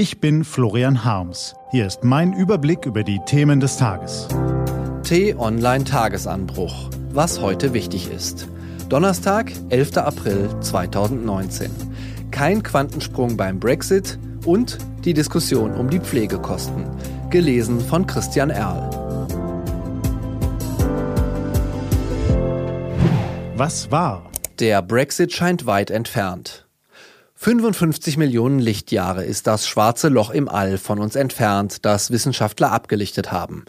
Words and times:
Ich 0.00 0.18
bin 0.18 0.44
Florian 0.44 1.04
Harms. 1.04 1.54
Hier 1.72 1.86
ist 1.86 2.04
mein 2.04 2.32
Überblick 2.32 2.86
über 2.86 3.04
die 3.04 3.20
Themen 3.26 3.60
des 3.60 3.76
Tages. 3.76 4.28
T-Online 5.02 5.84
Tagesanbruch. 5.84 6.88
Was 7.10 7.42
heute 7.42 7.74
wichtig 7.74 8.10
ist. 8.10 8.48
Donnerstag, 8.88 9.52
11. 9.68 9.98
April 9.98 10.48
2019. 10.62 11.70
Kein 12.30 12.62
Quantensprung 12.62 13.36
beim 13.36 13.60
Brexit 13.60 14.18
und 14.46 14.78
die 15.04 15.12
Diskussion 15.12 15.74
um 15.74 15.90
die 15.90 16.00
Pflegekosten. 16.00 16.86
Gelesen 17.28 17.78
von 17.78 18.06
Christian 18.06 18.48
Erl. 18.48 18.88
Was 23.54 23.90
war? 23.90 24.30
Der 24.60 24.80
Brexit 24.80 25.34
scheint 25.34 25.66
weit 25.66 25.90
entfernt. 25.90 26.69
55 27.42 28.18
Millionen 28.18 28.58
Lichtjahre 28.58 29.24
ist 29.24 29.46
das 29.46 29.66
schwarze 29.66 30.10
Loch 30.10 30.28
im 30.28 30.46
All 30.46 30.76
von 30.76 30.98
uns 30.98 31.16
entfernt, 31.16 31.86
das 31.86 32.10
Wissenschaftler 32.10 32.70
abgelichtet 32.70 33.32
haben. 33.32 33.64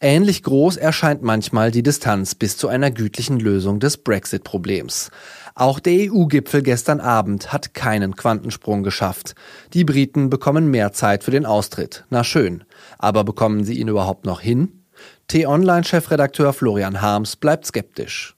Ähnlich 0.00 0.44
groß 0.44 0.76
erscheint 0.76 1.22
manchmal 1.22 1.72
die 1.72 1.82
Distanz 1.82 2.36
bis 2.36 2.56
zu 2.56 2.68
einer 2.68 2.92
gütlichen 2.92 3.40
Lösung 3.40 3.80
des 3.80 3.96
Brexit-Problems. 3.96 5.10
Auch 5.56 5.80
der 5.80 6.12
EU-Gipfel 6.12 6.62
gestern 6.62 7.00
Abend 7.00 7.52
hat 7.52 7.74
keinen 7.74 8.14
Quantensprung 8.14 8.84
geschafft. 8.84 9.34
Die 9.72 9.82
Briten 9.82 10.30
bekommen 10.30 10.70
mehr 10.70 10.92
Zeit 10.92 11.24
für 11.24 11.32
den 11.32 11.46
Austritt. 11.46 12.04
Na 12.10 12.22
schön. 12.22 12.62
Aber 12.96 13.24
bekommen 13.24 13.64
sie 13.64 13.80
ihn 13.80 13.88
überhaupt 13.88 14.24
noch 14.24 14.40
hin? 14.40 14.84
T-Online-Chefredakteur 15.26 16.52
Florian 16.52 17.02
Harms 17.02 17.34
bleibt 17.34 17.66
skeptisch. 17.66 18.36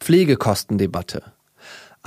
Pflegekostendebatte. 0.00 1.35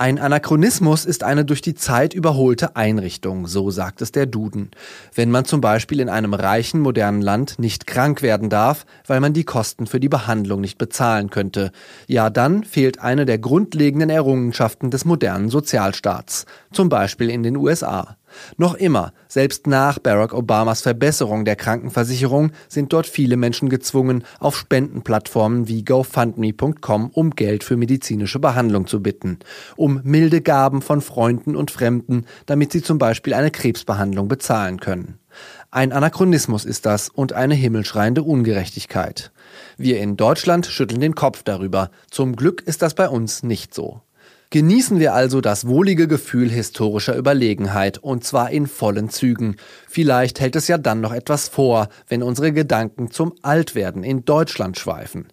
Ein 0.00 0.18
Anachronismus 0.18 1.04
ist 1.04 1.24
eine 1.24 1.44
durch 1.44 1.60
die 1.60 1.74
Zeit 1.74 2.14
überholte 2.14 2.74
Einrichtung, 2.74 3.46
so 3.46 3.70
sagt 3.70 4.00
es 4.00 4.12
der 4.12 4.24
Duden. 4.24 4.70
Wenn 5.14 5.30
man 5.30 5.44
zum 5.44 5.60
Beispiel 5.60 6.00
in 6.00 6.08
einem 6.08 6.32
reichen, 6.32 6.80
modernen 6.80 7.20
Land 7.20 7.58
nicht 7.58 7.86
krank 7.86 8.22
werden 8.22 8.48
darf, 8.48 8.86
weil 9.06 9.20
man 9.20 9.34
die 9.34 9.44
Kosten 9.44 9.86
für 9.86 10.00
die 10.00 10.08
Behandlung 10.08 10.62
nicht 10.62 10.78
bezahlen 10.78 11.28
könnte, 11.28 11.70
ja 12.06 12.30
dann 12.30 12.64
fehlt 12.64 12.98
eine 12.98 13.26
der 13.26 13.36
grundlegenden 13.36 14.08
Errungenschaften 14.08 14.90
des 14.90 15.04
modernen 15.04 15.50
Sozialstaats, 15.50 16.46
zum 16.72 16.88
Beispiel 16.88 17.28
in 17.28 17.42
den 17.42 17.58
USA. 17.58 18.16
Noch 18.56 18.74
immer, 18.74 19.12
selbst 19.28 19.66
nach 19.66 19.98
Barack 19.98 20.32
Obamas 20.34 20.82
Verbesserung 20.82 21.44
der 21.44 21.56
Krankenversicherung, 21.56 22.52
sind 22.68 22.92
dort 22.92 23.06
viele 23.06 23.36
Menschen 23.36 23.68
gezwungen, 23.68 24.24
auf 24.38 24.56
Spendenplattformen 24.56 25.68
wie 25.68 25.84
GoFundMe.com 25.84 27.10
um 27.10 27.30
Geld 27.30 27.64
für 27.64 27.76
medizinische 27.76 28.38
Behandlung 28.38 28.86
zu 28.86 29.02
bitten, 29.02 29.38
um 29.76 30.00
milde 30.04 30.40
Gaben 30.40 30.82
von 30.82 31.00
Freunden 31.00 31.56
und 31.56 31.70
Fremden, 31.70 32.26
damit 32.46 32.72
sie 32.72 32.82
zum 32.82 32.98
Beispiel 32.98 33.34
eine 33.34 33.50
Krebsbehandlung 33.50 34.28
bezahlen 34.28 34.80
können. 34.80 35.18
Ein 35.70 35.92
Anachronismus 35.92 36.64
ist 36.64 36.86
das 36.86 37.08
und 37.08 37.32
eine 37.32 37.54
himmelschreiende 37.54 38.22
Ungerechtigkeit. 38.22 39.30
Wir 39.76 40.00
in 40.00 40.16
Deutschland 40.16 40.66
schütteln 40.66 41.00
den 41.00 41.14
Kopf 41.14 41.42
darüber. 41.44 41.90
Zum 42.10 42.34
Glück 42.34 42.62
ist 42.62 42.82
das 42.82 42.94
bei 42.94 43.08
uns 43.08 43.42
nicht 43.42 43.72
so. 43.72 44.00
Genießen 44.52 44.98
wir 44.98 45.14
also 45.14 45.40
das 45.40 45.68
wohlige 45.68 46.08
Gefühl 46.08 46.50
historischer 46.50 47.16
Überlegenheit, 47.16 47.98
und 47.98 48.24
zwar 48.24 48.50
in 48.50 48.66
vollen 48.66 49.08
Zügen. 49.08 49.54
Vielleicht 49.88 50.40
hält 50.40 50.56
es 50.56 50.66
ja 50.66 50.76
dann 50.76 51.00
noch 51.00 51.12
etwas 51.12 51.46
vor, 51.46 51.88
wenn 52.08 52.24
unsere 52.24 52.52
Gedanken 52.52 53.12
zum 53.12 53.32
Altwerden 53.42 54.02
in 54.02 54.24
Deutschland 54.24 54.76
schweifen. 54.76 55.28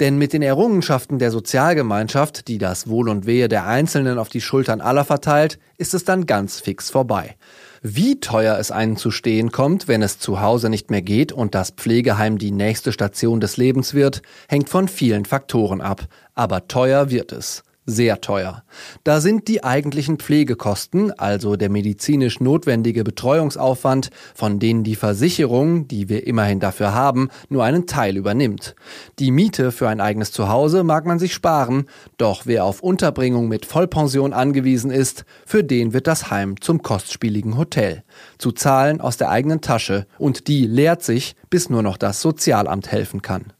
Denn 0.00 0.16
mit 0.16 0.32
den 0.32 0.40
Errungenschaften 0.40 1.18
der 1.18 1.30
Sozialgemeinschaft, 1.30 2.48
die 2.48 2.56
das 2.56 2.88
Wohl 2.88 3.10
und 3.10 3.26
Wehe 3.26 3.50
der 3.50 3.66
Einzelnen 3.66 4.18
auf 4.18 4.30
die 4.30 4.40
Schultern 4.40 4.80
aller 4.80 5.04
verteilt, 5.04 5.58
ist 5.76 5.92
es 5.92 6.04
dann 6.04 6.24
ganz 6.24 6.58
fix 6.58 6.88
vorbei. 6.88 7.36
Wie 7.82 8.20
teuer 8.20 8.56
es 8.58 8.70
einen 8.70 8.96
zu 8.96 9.10
stehen 9.10 9.52
kommt, 9.52 9.86
wenn 9.86 10.00
es 10.00 10.18
zu 10.18 10.40
Hause 10.40 10.70
nicht 10.70 10.90
mehr 10.90 11.02
geht 11.02 11.30
und 11.30 11.54
das 11.54 11.72
Pflegeheim 11.72 12.38
die 12.38 12.52
nächste 12.52 12.92
Station 12.92 13.38
des 13.38 13.58
Lebens 13.58 13.92
wird, 13.92 14.22
hängt 14.48 14.70
von 14.70 14.88
vielen 14.88 15.26
Faktoren 15.26 15.82
ab. 15.82 16.06
Aber 16.34 16.68
teuer 16.68 17.10
wird 17.10 17.32
es 17.32 17.64
sehr 17.84 18.20
teuer. 18.20 18.62
Da 19.04 19.20
sind 19.20 19.48
die 19.48 19.64
eigentlichen 19.64 20.18
Pflegekosten, 20.18 21.10
also 21.18 21.56
der 21.56 21.70
medizinisch 21.70 22.40
notwendige 22.40 23.02
Betreuungsaufwand, 23.04 24.10
von 24.34 24.58
denen 24.58 24.84
die 24.84 24.94
Versicherung, 24.94 25.88
die 25.88 26.08
wir 26.08 26.26
immerhin 26.26 26.60
dafür 26.60 26.94
haben, 26.94 27.28
nur 27.48 27.64
einen 27.64 27.86
Teil 27.86 28.16
übernimmt. 28.16 28.74
Die 29.18 29.30
Miete 29.30 29.72
für 29.72 29.88
ein 29.88 30.00
eigenes 30.00 30.32
Zuhause 30.32 30.84
mag 30.84 31.06
man 31.06 31.18
sich 31.18 31.34
sparen, 31.34 31.86
doch 32.18 32.42
wer 32.46 32.64
auf 32.64 32.82
Unterbringung 32.82 33.48
mit 33.48 33.66
Vollpension 33.66 34.32
angewiesen 34.32 34.90
ist, 34.90 35.24
für 35.44 35.64
den 35.64 35.92
wird 35.92 36.06
das 36.06 36.30
Heim 36.30 36.60
zum 36.60 36.82
kostspieligen 36.82 37.56
Hotel. 37.56 38.04
Zu 38.38 38.52
zahlen 38.52 39.00
aus 39.00 39.16
der 39.16 39.30
eigenen 39.30 39.60
Tasche 39.60 40.06
und 40.18 40.46
die 40.48 40.66
leert 40.66 41.02
sich, 41.02 41.34
bis 41.50 41.68
nur 41.68 41.82
noch 41.82 41.96
das 41.96 42.20
Sozialamt 42.20 42.92
helfen 42.92 43.22
kann. 43.22 43.52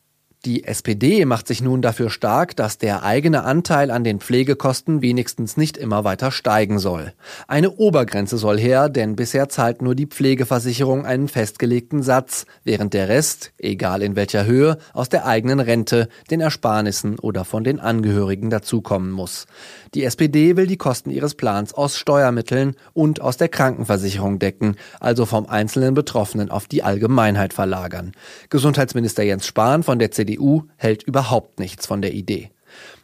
Die 0.44 0.64
SPD 0.64 1.25
macht 1.25 1.47
sich 1.47 1.62
nun 1.62 1.82
dafür 1.82 2.10
stark, 2.10 2.56
dass 2.56 2.76
der 2.76 3.04
eigene 3.04 3.44
Anteil 3.44 3.92
an 3.92 4.03
den 4.03 4.19
Pflegekosten 4.19 5.00
wenigstens 5.00 5.56
nicht 5.56 5.76
immer 5.76 6.03
weiter 6.03 6.32
steigen 6.32 6.80
soll. 6.80 7.12
Eine 7.47 7.70
Obergrenze 7.70 8.36
soll 8.38 8.58
her, 8.58 8.88
denn 8.88 9.14
bisher 9.14 9.48
zahlt 9.48 9.82
nur 9.82 9.94
die 9.94 10.06
Pflegeversicherung 10.06 11.06
einen 11.06 11.28
festgelegten 11.28 12.02
Satz, 12.02 12.44
während 12.64 12.92
der 12.92 13.08
Rest, 13.08 13.52
egal 13.56 14.02
in 14.02 14.16
welcher 14.16 14.44
Höhe, 14.44 14.78
aus 14.94 15.08
der 15.08 15.26
eigenen 15.26 15.60
Rente, 15.60 16.08
den 16.28 16.41
Ersparnissen 16.41 17.20
oder 17.20 17.44
von 17.44 17.62
den 17.62 17.78
Angehörigen 17.78 18.50
dazukommen 18.50 19.12
muss. 19.12 19.47
Die 19.94 20.02
SPD 20.02 20.56
will 20.56 20.66
die 20.66 20.76
Kosten 20.76 21.10
ihres 21.10 21.36
Plans 21.36 21.72
aus 21.72 21.97
Steuermitteln 21.97 22.75
und 22.94 23.20
aus 23.20 23.36
der 23.36 23.48
Krankenversicherung 23.48 24.41
decken, 24.41 24.75
also 24.98 25.25
vom 25.25 25.47
einzelnen 25.47 25.94
Betroffenen 25.94 26.50
auf 26.50 26.66
die 26.66 26.82
Allgemeinheit 26.82 27.52
verlagern. 27.52 28.10
Gesundheitsminister 28.50 29.22
Jens 29.22 29.47
Spahn 29.47 29.84
von 29.84 30.00
der 30.00 30.10
CDU 30.10 30.31
hält 30.76 31.03
überhaupt 31.03 31.59
nichts 31.59 31.87
von 31.87 32.03
der 32.03 32.12
Idee. 32.12 32.50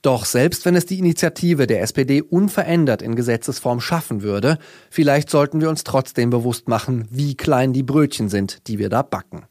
Doch 0.03 0.25
selbst 0.25 0.65
wenn 0.65 0.77
es 0.77 0.87
die 0.87 0.99
Initiative 0.99 1.66
der 1.66 1.83
SPD 1.83 2.22
unverändert 2.22 3.03
in 3.03 3.16
Gesetzesform 3.16 3.81
schaffen 3.81 4.22
würde, 4.22 4.59
vielleicht 4.91 5.28
sollten 5.31 5.61
wir 5.61 5.69
uns 5.69 5.84
trotzdem 5.84 6.31
bewusst 6.31 6.69
machen, 6.69 7.06
wie 7.11 7.34
klein 7.34 7.72
die 7.72 7.83
Brötchen 7.83 8.28
sind, 8.28 8.66
die 8.69 8.78
wir 8.78 8.89
da 8.89 9.03
backen. 9.03 9.44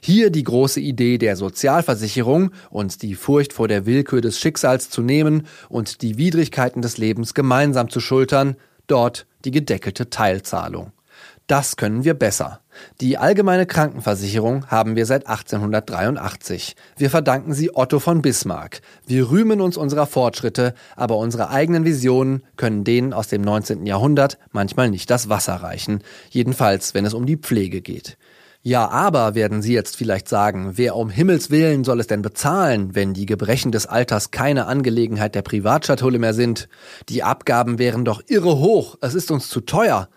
Hier 0.00 0.30
die 0.30 0.44
große 0.44 0.80
Idee 0.80 1.18
der 1.18 1.36
Sozialversicherung, 1.36 2.50
uns 2.70 2.98
die 2.98 3.14
Furcht 3.14 3.52
vor 3.52 3.68
der 3.68 3.86
Willkür 3.86 4.20
des 4.20 4.38
Schicksals 4.38 4.90
zu 4.90 5.02
nehmen 5.02 5.46
und 5.68 6.02
die 6.02 6.18
Widrigkeiten 6.18 6.82
des 6.82 6.98
Lebens 6.98 7.34
gemeinsam 7.34 7.88
zu 7.88 8.00
schultern, 8.00 8.56
dort 8.86 9.26
die 9.44 9.50
gedeckelte 9.50 10.10
Teilzahlung. 10.10 10.92
Das 11.46 11.76
können 11.76 12.04
wir 12.04 12.14
besser. 12.14 12.60
Die 13.02 13.18
allgemeine 13.18 13.66
Krankenversicherung 13.66 14.66
haben 14.68 14.96
wir 14.96 15.04
seit 15.04 15.26
1883. 15.26 16.74
Wir 16.96 17.10
verdanken 17.10 17.52
sie 17.52 17.76
Otto 17.76 17.98
von 17.98 18.22
Bismarck. 18.22 18.80
Wir 19.06 19.30
rühmen 19.30 19.60
uns 19.60 19.76
unserer 19.76 20.06
Fortschritte, 20.06 20.72
aber 20.96 21.18
unsere 21.18 21.50
eigenen 21.50 21.84
Visionen 21.84 22.44
können 22.56 22.82
denen 22.82 23.12
aus 23.12 23.28
dem 23.28 23.42
19. 23.42 23.84
Jahrhundert 23.84 24.38
manchmal 24.52 24.88
nicht 24.88 25.10
das 25.10 25.28
Wasser 25.28 25.56
reichen. 25.56 26.02
Jedenfalls, 26.30 26.94
wenn 26.94 27.04
es 27.04 27.12
um 27.12 27.26
die 27.26 27.36
Pflege 27.36 27.82
geht. 27.82 28.16
Ja, 28.62 28.88
aber 28.88 29.34
werden 29.34 29.60
Sie 29.60 29.74
jetzt 29.74 29.98
vielleicht 29.98 30.26
sagen, 30.26 30.78
wer 30.78 30.96
um 30.96 31.10
Himmels 31.10 31.50
willen 31.50 31.84
soll 31.84 32.00
es 32.00 32.06
denn 32.06 32.22
bezahlen, 32.22 32.94
wenn 32.94 33.12
die 33.12 33.26
Gebrechen 33.26 33.70
des 33.70 33.84
Alters 33.84 34.30
keine 34.30 34.64
Angelegenheit 34.64 35.34
der 35.34 35.42
Privatschatulle 35.42 36.18
mehr 36.18 36.32
sind? 36.32 36.70
Die 37.10 37.22
Abgaben 37.22 37.78
wären 37.78 38.06
doch 38.06 38.22
irre 38.26 38.56
hoch, 38.56 38.96
es 39.02 39.14
ist 39.14 39.30
uns 39.30 39.50
zu 39.50 39.60
teuer 39.60 40.08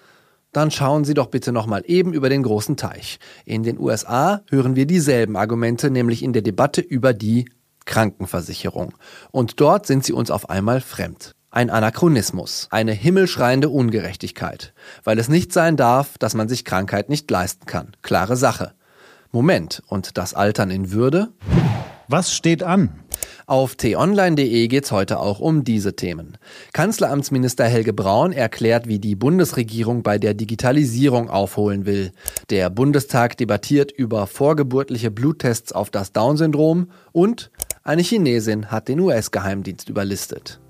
dann 0.51 0.71
schauen 0.71 1.05
Sie 1.05 1.13
doch 1.13 1.27
bitte 1.27 1.51
nochmal 1.51 1.83
eben 1.85 2.13
über 2.13 2.29
den 2.29 2.43
großen 2.43 2.77
Teich. 2.77 3.19
In 3.45 3.63
den 3.63 3.79
USA 3.79 4.41
hören 4.49 4.75
wir 4.75 4.85
dieselben 4.85 5.35
Argumente, 5.35 5.91
nämlich 5.91 6.23
in 6.23 6.33
der 6.33 6.41
Debatte 6.41 6.81
über 6.81 7.13
die 7.13 7.49
Krankenversicherung. 7.85 8.93
Und 9.31 9.59
dort 9.59 9.87
sind 9.87 10.03
sie 10.03 10.13
uns 10.13 10.29
auf 10.29 10.49
einmal 10.49 10.81
fremd. 10.81 11.31
Ein 11.49 11.69
Anachronismus, 11.69 12.67
eine 12.69 12.91
himmelschreiende 12.91 13.69
Ungerechtigkeit, 13.69 14.73
weil 15.03 15.17
es 15.17 15.29
nicht 15.29 15.53
sein 15.53 15.77
darf, 15.77 16.17
dass 16.17 16.35
man 16.35 16.49
sich 16.49 16.65
Krankheit 16.65 17.09
nicht 17.09 17.31
leisten 17.31 17.65
kann. 17.65 17.95
Klare 18.01 18.35
Sache. 18.35 18.73
Moment, 19.31 19.81
und 19.87 20.17
das 20.17 20.33
Altern 20.33 20.69
in 20.69 20.91
Würde? 20.91 21.29
Was 22.09 22.33
steht 22.33 22.63
an? 22.63 22.89
Auf 23.47 23.75
t-online.de 23.75 24.67
geht's 24.67 24.93
heute 24.93 25.19
auch 25.19 25.39
um 25.39 25.65
diese 25.65 25.95
Themen. 25.95 26.37
Kanzleramtsminister 26.71 27.65
Helge 27.65 27.91
Braun 27.91 28.31
erklärt, 28.31 28.87
wie 28.87 28.99
die 28.99 29.15
Bundesregierung 29.15 30.03
bei 30.03 30.17
der 30.17 30.33
Digitalisierung 30.33 31.29
aufholen 31.29 31.85
will. 31.85 32.11
Der 32.49 32.69
Bundestag 32.69 33.35
debattiert 33.37 33.91
über 33.91 34.25
vorgeburtliche 34.27 35.11
Bluttests 35.11 35.73
auf 35.73 35.89
das 35.89 36.13
Down-Syndrom 36.13 36.91
und 37.11 37.51
eine 37.83 38.03
Chinesin 38.03 38.71
hat 38.71 38.87
den 38.87 39.01
US-Geheimdienst 39.01 39.89
überlistet. 39.89 40.61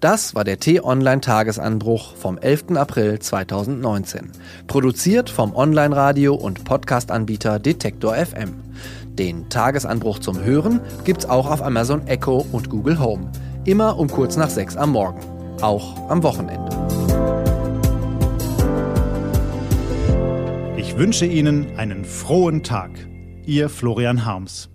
Das 0.00 0.34
war 0.34 0.44
der 0.44 0.60
T-Online-Tagesanbruch 0.60 2.16
vom 2.16 2.36
11. 2.36 2.76
April 2.76 3.18
2019. 3.18 4.30
Produziert 4.66 5.30
vom 5.30 5.54
Online-Radio- 5.56 6.34
und 6.34 6.64
Podcast-Anbieter 6.64 7.58
Detektor 7.58 8.14
FM. 8.14 8.62
Den 9.06 9.48
Tagesanbruch 9.48 10.18
zum 10.18 10.42
Hören 10.42 10.80
gibt's 11.04 11.24
auch 11.24 11.50
auf 11.50 11.62
Amazon 11.62 12.06
Echo 12.06 12.44
und 12.52 12.68
Google 12.68 12.98
Home. 12.98 13.32
Immer 13.64 13.98
um 13.98 14.08
kurz 14.08 14.36
nach 14.36 14.50
sechs 14.50 14.76
am 14.76 14.92
Morgen. 14.92 15.20
Auch 15.62 16.10
am 16.10 16.22
Wochenende. 16.22 16.68
Ich 20.76 20.98
wünsche 20.98 21.24
Ihnen 21.24 21.78
einen 21.78 22.04
frohen 22.04 22.62
Tag. 22.62 22.90
Ihr 23.46 23.70
Florian 23.70 24.26
Harms. 24.26 24.68